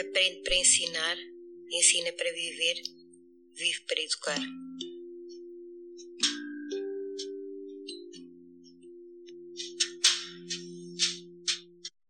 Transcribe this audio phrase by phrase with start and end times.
[0.00, 1.16] Aprende para ensinar,
[1.70, 2.82] ensina para viver,
[3.54, 4.40] vive para educar.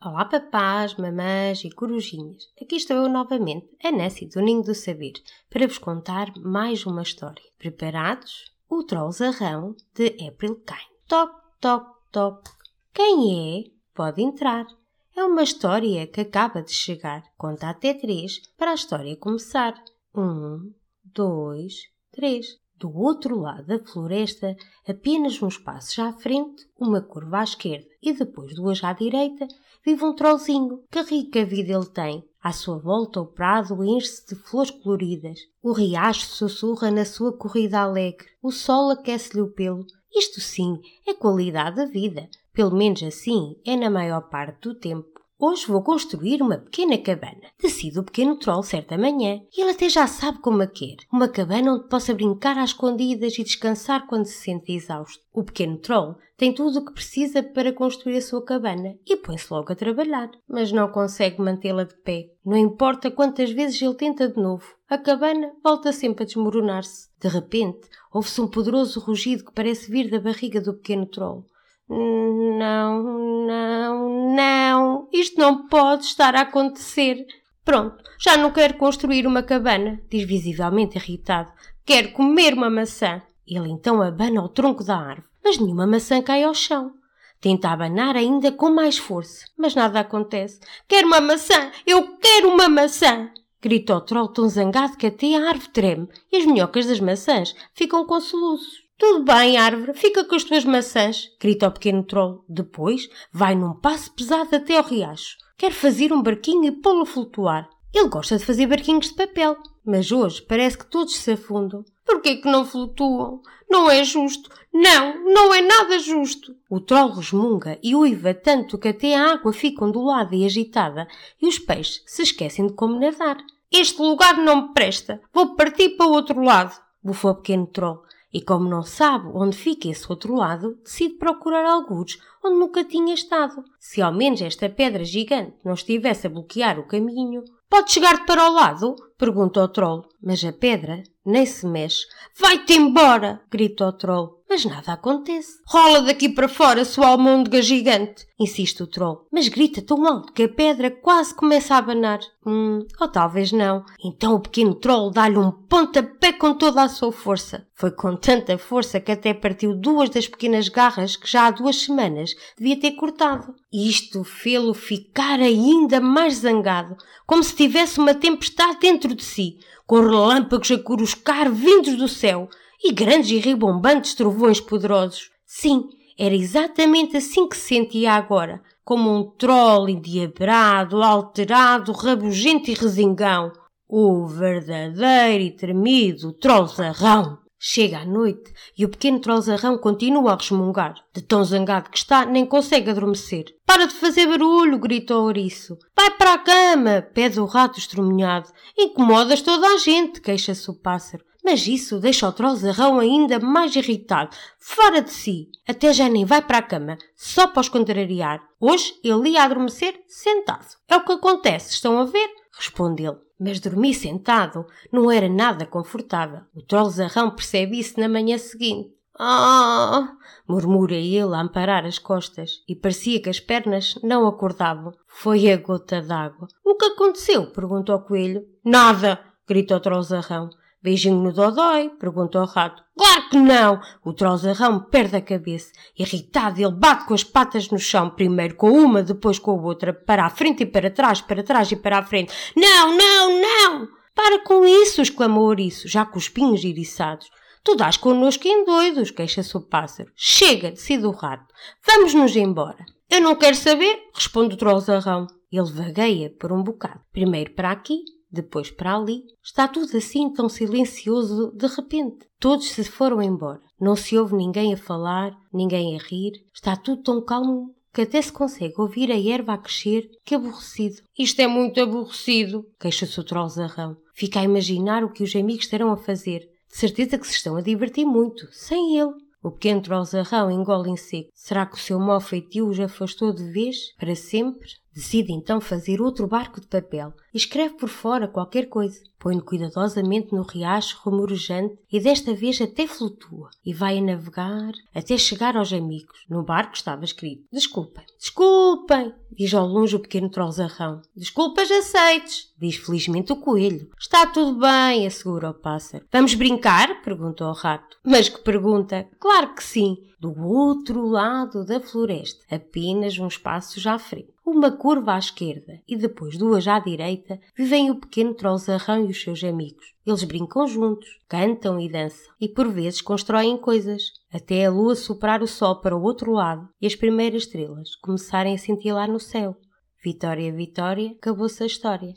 [0.00, 2.44] Olá papás, mamãs e corujinhas.
[2.62, 5.14] Aqui estou eu novamente, a Nessie do Ninho do Saber,
[5.50, 7.42] para vos contar mais uma história.
[7.58, 8.52] Preparados?
[8.68, 10.98] O Troll Zarrão de April Kine.
[11.08, 12.48] Toc, toc, toc.
[12.94, 13.70] Quem é?
[13.92, 14.66] Pode entrar.
[15.14, 17.22] É uma história que acaba de chegar.
[17.36, 19.74] Conta até três para a história começar.
[20.14, 20.72] Um,
[21.04, 21.74] dois,
[22.10, 22.46] três.
[22.78, 24.56] Do outro lado da floresta,
[24.88, 29.46] apenas uns passos à frente, uma curva à esquerda e depois duas à direita,
[29.84, 30.82] vive um trollzinho.
[30.90, 32.24] Que rica vida ele tem!
[32.42, 35.38] À sua volta o prado enche-se de flores coloridas.
[35.62, 38.26] O riacho sussurra na sua corrida alegre.
[38.42, 39.86] O sol aquece-lhe o pelo.
[40.12, 42.28] Isto sim é qualidade da vida.
[42.52, 45.12] Pelo menos assim é na maior parte do tempo.
[45.44, 47.50] Hoje vou construir uma pequena cabana.
[47.60, 49.40] Decide o pequeno troll certa manhã.
[49.52, 50.94] E ele até já sabe como a quer.
[51.12, 55.24] Uma cabana onde possa brincar às escondidas e descansar quando se sente exausto.
[55.32, 59.52] O pequeno troll tem tudo o que precisa para construir a sua cabana e põe-se
[59.52, 60.30] logo a trabalhar.
[60.48, 62.26] Mas não consegue mantê-la de pé.
[62.44, 64.66] Não importa quantas vezes ele tenta de novo.
[64.88, 67.08] A cabana volta sempre a desmoronar-se.
[67.18, 67.80] De repente,
[68.12, 71.46] ouve-se um poderoso rugido que parece vir da barriga do pequeno troll.
[71.88, 73.02] Não,
[73.46, 77.26] não, não, isto não pode estar a acontecer.
[77.64, 81.52] Pronto, já não quero construir uma cabana, diz visivelmente irritado.
[81.84, 83.22] Quero comer uma maçã.
[83.46, 86.94] Ele então abana o tronco da árvore, mas nenhuma maçã cai ao chão.
[87.40, 90.60] Tenta abanar ainda com mais força, mas nada acontece.
[90.86, 91.72] Quero uma maçã!
[91.84, 93.30] Eu quero uma maçã!
[93.60, 97.54] Grita o troll tão zangado que até a árvore treme e as minhocas das maçãs
[97.74, 98.84] ficam com soluços.
[98.98, 102.44] Tudo bem, árvore, fica com as tuas maçãs, grita o pequeno troll.
[102.48, 105.36] Depois vai num passo pesado até ao riacho.
[105.56, 107.68] Quer fazer um barquinho e pô-lo flutuar.
[107.92, 111.84] Ele gosta de fazer barquinhos de papel, mas hoje parece que todos se afundam.
[112.04, 113.42] Por que que não flutuam?
[113.68, 114.50] Não é justo.
[114.72, 116.54] Não, não é nada justo.
[116.70, 121.06] O troll resmunga e uiva tanto que até a água fica ondulada e agitada
[121.40, 123.38] e os peixes se esquecem de como nadar.
[123.70, 125.20] Este lugar não me presta.
[125.32, 128.02] Vou partir para o outro lado, bufou o pequeno troll.
[128.32, 133.12] E como não sabe onde fica esse outro lado, decide procurar algures onde nunca tinha
[133.12, 133.62] estado.
[133.78, 137.44] Se ao menos esta pedra gigante não estivesse a bloquear o caminho.
[137.68, 138.96] Pode chegar para o lado?
[139.18, 140.06] pergunta o troll.
[140.22, 142.06] Mas a pedra nem se mexe.
[142.38, 143.42] Vai-te embora!
[143.50, 144.41] grita o troll.
[144.52, 145.62] Mas nada acontece.
[145.66, 148.26] Rola daqui para fora, sua almôndega gigante!
[148.38, 149.26] insiste o troll.
[149.32, 152.20] Mas grita tão alto que a pedra quase começa a abanar.
[152.44, 153.82] Hum, ou talvez não.
[154.04, 157.66] Então o pequeno troll dá-lhe um pontapé com toda a sua força.
[157.74, 161.76] Foi com tanta força que até partiu duas das pequenas garras que já há duas
[161.76, 163.54] semanas devia ter cortado.
[163.72, 166.94] Isto fê-lo ficar ainda mais zangado,
[167.26, 172.50] como se tivesse uma tempestade dentro de si, com relâmpagos a coruscar vindos do céu
[172.82, 175.30] e grandes e ribombantes trovões poderosos.
[175.46, 175.84] Sim,
[176.18, 183.52] era exatamente assim que se sentia agora, como um troll endiabrado, alterado, rabugento e resingão.
[183.88, 187.38] O verdadeiro e tremido trollzarrão.
[187.64, 190.94] Chega a noite e o pequeno trollzarrão continua a resmungar.
[191.14, 193.44] De tão zangado que está, nem consegue adormecer.
[193.64, 195.76] Para de fazer barulho, grita o ouriço.
[195.96, 198.48] Vai para a cama, pede o rato estremunhado.
[198.76, 201.22] Incomodas toda a gente, queixa-se o pássaro.
[201.44, 205.48] Mas isso deixa o trollzarrão ainda mais irritado, fora de si.
[205.66, 208.40] Até já nem vai para a cama, só para os contrariar.
[208.60, 210.76] Hoje ele ia adormecer sentado.
[210.88, 212.30] É o que acontece, estão a ver?
[212.56, 213.18] Responde ele.
[213.40, 216.42] Mas dormir sentado não era nada confortável.
[216.54, 218.94] O trollzarrão percebe isso na manhã seguinte.
[219.18, 220.16] Ah!
[220.48, 224.92] murmura ele a amparar as costas e parecia que as pernas não acordavam.
[225.06, 226.48] Foi a gota d'água.
[226.64, 227.46] O que aconteceu?
[227.46, 228.46] perguntou o coelho.
[228.64, 229.20] Nada!
[229.46, 230.50] gritou o trollzarrão.
[230.82, 231.90] Beijinho no dodói?
[231.90, 232.82] perguntou o rato.
[232.96, 233.80] Claro que não!
[234.04, 235.70] O trozarrão perde a cabeça.
[235.96, 239.92] Irritado, ele bate com as patas no chão, primeiro com uma, depois com a outra,
[239.92, 242.32] para a frente e para trás, para trás e para a frente.
[242.56, 243.88] Não, não, não!
[244.14, 245.00] Para com isso!
[245.00, 247.30] exclamou o ouriço, já com os pinhos iriçados.
[247.64, 250.10] Tu dás connosco em doidos, queixa-se o pássaro.
[250.16, 251.46] Chega, decide o rato.
[251.86, 252.84] Vamos-nos embora.
[253.08, 255.28] Eu não quero saber, responde o trozarrão.
[255.50, 257.00] Ele vagueia por um bocado.
[257.12, 257.98] Primeiro para aqui,
[258.32, 259.22] depois para ali.
[259.44, 262.26] Está tudo assim tão silencioso de repente.
[262.40, 263.60] Todos se foram embora.
[263.78, 266.32] Não se ouve ninguém a falar, ninguém a rir.
[266.54, 270.08] Está tudo tão calmo que até se consegue ouvir a erva a crescer.
[270.24, 271.02] Que aborrecido.
[271.18, 273.96] Isto é muito aborrecido, queixa-se o trollzarrão.
[274.14, 276.48] Fica a imaginar o que os amigos estarão a fazer.
[276.70, 279.12] De certeza que se estão a divertir muito, sem ele.
[279.42, 281.28] O pequeno trollzarrão engole em seco.
[281.34, 283.92] Será que o seu mau feitio os afastou de vez?
[283.98, 284.68] Para sempre?
[284.94, 289.00] Decide então fazer outro barco de papel e escreve por fora qualquer coisa.
[289.18, 295.16] Põe-no cuidadosamente no riacho rumorejante e desta vez até flutua e vai a navegar até
[295.16, 296.24] chegar aos amigos.
[296.28, 301.00] No barco estava escrito: Desculpem, desculpem, diz ao longe o pequeno trolzarrão.
[301.16, 303.88] Desculpas aceites, diz felizmente o coelho.
[303.98, 306.04] Está tudo bem, assegura o pássaro.
[306.12, 307.00] Vamos brincar?
[307.02, 307.96] perguntou o rato.
[308.04, 309.08] Mas que pergunta!
[309.18, 309.96] Claro que sim!
[310.20, 315.96] Do outro lado da floresta, apenas uns passos à frente uma curva à esquerda e
[315.96, 319.84] depois duas à direita, vivem o pequeno Trolzarrão e os seus amigos.
[320.04, 325.42] Eles brincam juntos, cantam e dançam e por vezes constroem coisas, até a lua soprar
[325.42, 329.56] o sol para o outro lado e as primeiras estrelas começarem a cintilar no céu.
[330.04, 332.12] Vitória, Vitória, acabou-se a história.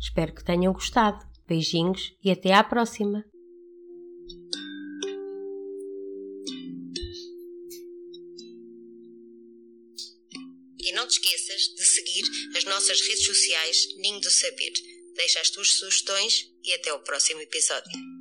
[0.00, 1.26] Espero que tenham gostado.
[1.46, 3.24] Beijinhos e até à próxima!
[11.18, 12.22] Esqueças de seguir
[12.56, 14.72] as nossas redes sociais Ninho do Saber.
[15.16, 18.17] Deixa as tuas sugestões e até o próximo episódio.